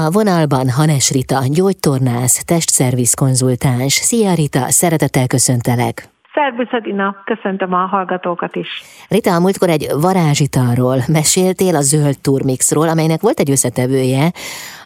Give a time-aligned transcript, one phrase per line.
[0.00, 3.92] A vonalban Hanes Rita, gyógytornász, testszerviz konzultáns.
[3.92, 5.94] Szia Rita, szeretettel köszöntelek!
[6.34, 8.68] Szerbusz Adina, köszöntöm a hallgatókat is.
[9.08, 14.24] Rita, a múltkor egy varázsitalról meséltél a zöld turmixról, amelynek volt egy összetevője,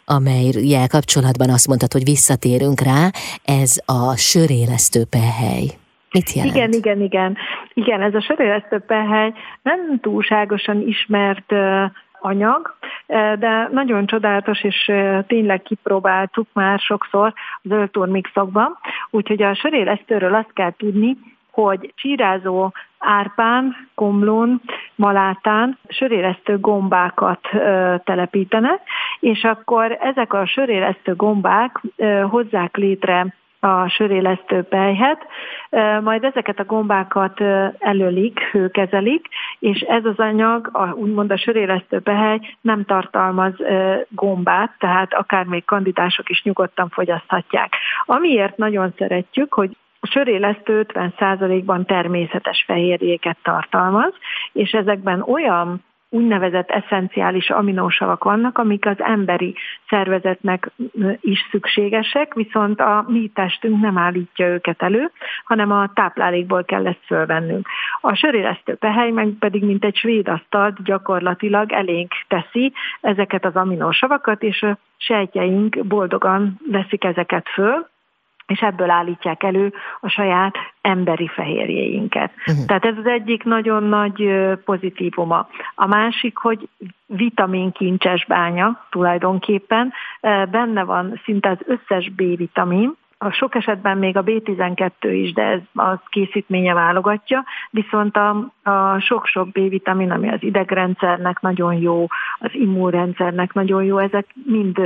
[0.05, 3.03] amelyel kapcsolatban azt mondtad, hogy visszatérünk rá,
[3.61, 5.65] ez a sörélesztő pehely.
[6.11, 6.55] Mit jelent?
[6.55, 7.37] Igen, igen, igen.
[7.73, 11.51] Igen, ez a sörélesztő pehely nem túlságosan ismert
[12.21, 12.76] anyag,
[13.39, 14.91] de nagyon csodálatos, és
[15.27, 18.77] tényleg kipróbáltuk már sokszor az öltúrmixokban.
[19.09, 21.17] Úgyhogy a sörélesztőről azt kell tudni,
[21.51, 24.61] hogy csírázó árpán, komlón,
[24.95, 28.81] malátán sörélesztő gombákat ö, telepítenek,
[29.19, 35.27] és akkor ezek a sörélesztő gombák ö, hozzák létre a sörélesztő pejhet,
[36.01, 37.41] majd ezeket a gombákat
[37.79, 39.27] előlik, hőkezelik,
[39.59, 43.53] és ez az anyag, a, úgymond a sörélesztő pehely nem tartalmaz
[44.09, 47.75] gombát, tehát akár még kandidások is nyugodtan fogyaszthatják.
[48.05, 54.13] Amiért nagyon szeretjük, hogy a sörélesztő 50%-ban természetes fehérjéket tartalmaz,
[54.53, 59.55] és ezekben olyan úgynevezett eszenciális aminósavak vannak, amik az emberi
[59.89, 60.71] szervezetnek
[61.19, 65.11] is szükségesek, viszont a mi testünk nem állítja őket elő,
[65.43, 67.67] hanem a táplálékból kell ezt fölvennünk.
[68.01, 74.43] A sörélesztő pehely meg pedig, mint egy svéd asztalt gyakorlatilag elénk teszi ezeket az aminósavakat,
[74.43, 77.87] és a sejtjeink boldogan veszik ezeket föl,
[78.47, 82.31] és ebből állítják elő a saját emberi fehérjéinket.
[82.47, 82.65] Uh-huh.
[82.65, 84.31] Tehát ez az egyik nagyon nagy
[84.65, 85.47] pozitívuma.
[85.75, 86.67] A másik, hogy
[87.05, 89.93] vitaminkincses bánya tulajdonképpen,
[90.51, 95.59] benne van szinte az összes B-vitamin, a sok esetben még a B12 is, de ez
[95.73, 98.29] az készítménye válogatja, viszont a,
[98.63, 102.07] a sok-sok B-vitamin, ami az idegrendszernek nagyon jó,
[102.39, 104.79] az immunrendszernek nagyon jó, ezek mind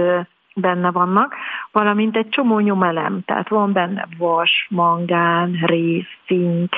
[0.56, 1.36] benne vannak,
[1.72, 6.76] valamint egy csomó nyomelem, tehát van benne vas, mangán, rész, cink,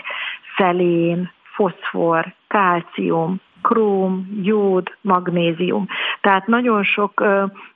[0.57, 5.87] szelén, foszfor, kálcium, króm, jód, magnézium.
[6.21, 7.23] Tehát nagyon sok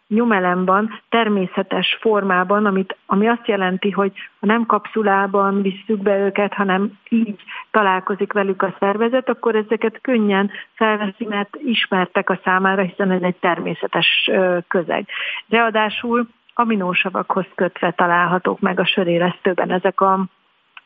[0.07, 7.41] nyomelemban, természetes formában, amit, ami azt jelenti, hogy nem kapszulában visszük be őket, hanem így
[7.71, 13.35] találkozik velük a szervezet, akkor ezeket könnyen felveszi, mert ismertek a számára, hiszen ez egy
[13.35, 14.31] természetes
[14.67, 15.07] közeg.
[15.49, 20.25] Ráadásul aminósavakhoz kötve találhatók meg a sörélesztőben ezek a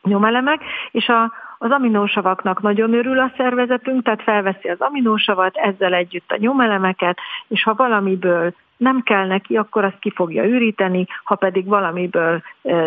[0.02, 0.60] nyomelemek,
[0.90, 6.36] és a, az aminósavaknak nagyon örül a szervezetünk, tehát felveszi az aminósavat, ezzel együtt a
[6.38, 7.18] nyomelemeket,
[7.48, 12.42] és ha valamiből nem kell neki, akkor azt ki fogja üríteni, ha pedig valamiből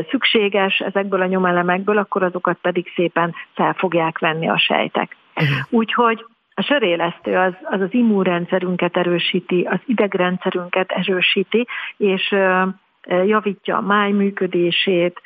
[0.10, 5.16] szükséges ezekből a nyomelemekből, akkor azokat pedig szépen fel fogják venni a sejtek.
[5.36, 5.58] Uh-huh.
[5.70, 6.26] Úgyhogy
[6.56, 11.68] a sörélesztő az, az az immunrendszerünket erősíti, az idegrendszerünket erősíti,
[11.98, 12.36] és
[13.26, 15.22] javítja a máj működését,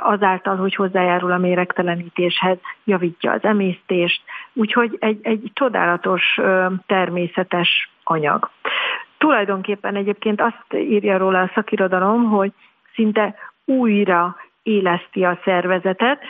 [0.00, 6.40] azáltal, hogy hozzájárul a méregtelenítéshez, javítja az emésztést, úgyhogy egy, egy csodálatos
[6.86, 8.50] természetes anyag.
[9.18, 12.52] Tulajdonképpen egyébként azt írja róla a szakirodalom, hogy
[12.94, 16.22] szinte újra éleszti a szervezetet,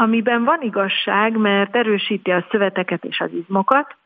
[0.00, 3.96] amiben van igazság, mert erősíti a szöveteket és az izmokat,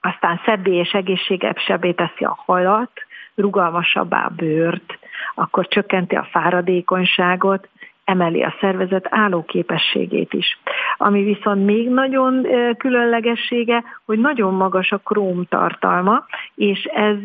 [0.00, 2.90] aztán szebbé és egészségesebbé teszi a halat,
[3.34, 4.98] rugalmasabbá a bőrt,
[5.34, 7.68] akkor csökkenti a fáradékonyságot,
[8.04, 10.58] emeli a szervezet állóképességét is.
[10.96, 12.46] Ami viszont még nagyon
[12.78, 17.18] különlegessége, hogy nagyon magas a króm tartalma, és ez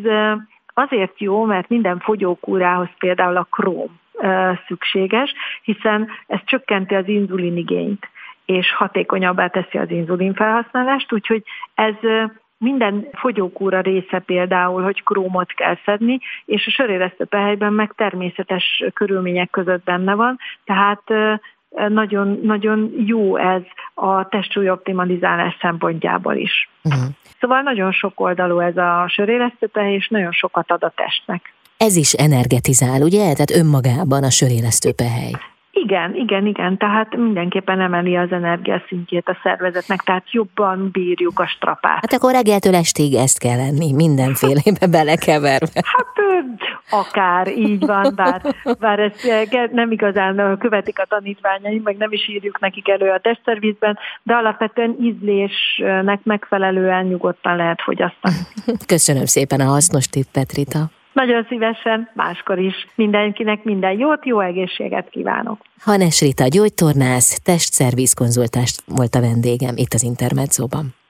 [0.73, 3.99] azért jó, mert minden fogyókúrához például a króm
[4.67, 5.33] szükséges,
[5.63, 8.09] hiszen ez csökkenti az inzulinigényt
[8.45, 11.43] és hatékonyabbá teszi az inzulin felhasználást, úgyhogy
[11.73, 11.95] ez
[12.57, 19.49] minden fogyókúra része például, hogy krómot kell szedni, és a söréresztő pehelyben meg természetes körülmények
[19.49, 21.03] között benne van, tehát
[21.87, 23.61] nagyon, nagyon jó ez
[23.93, 26.69] a testsúly optimalizálás szempontjából is.
[26.83, 27.01] Uh-huh.
[27.39, 31.53] Szóval nagyon sok oldalú ez a sörélesztőpehely, és nagyon sokat ad a testnek.
[31.87, 33.33] Ez is energetizál, ugye?
[33.33, 35.31] Tehát önmagában a sörélesztőpehely.
[35.71, 41.99] Igen, igen, igen, tehát mindenképpen emeli az energiaszintjét a szervezetnek, tehát jobban bírjuk a strapát.
[42.01, 45.83] Hát akkor reggeltől estig ezt kell lenni, mindenfélébe belekeverve.
[45.93, 46.15] Hát
[46.89, 48.41] akár, így van, bár,
[48.79, 49.27] bár ezt
[49.71, 54.97] nem igazán követik a tanítványaim, meg nem is írjuk nekik elő a testszervizben, de alapvetően
[55.01, 58.35] ízlésnek megfelelően nyugodtan lehet fogyasztani.
[58.93, 60.89] Köszönöm szépen a hasznos tippet, Rita.
[61.13, 62.87] Nagyon szívesen, máskor is.
[62.95, 65.61] Mindenkinek minden jót, jó egészséget kívánok.
[65.79, 71.00] Hanes Rita gyógytornász, testszerviz konzultást volt a vendégem itt az Intermedzóban.